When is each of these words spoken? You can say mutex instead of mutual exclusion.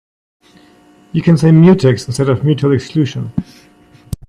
You 1.11 1.21
can 1.21 1.37
say 1.37 1.49
mutex 1.51 2.07
instead 2.07 2.27
of 2.27 2.43
mutual 2.43 2.71
exclusion. 2.73 3.33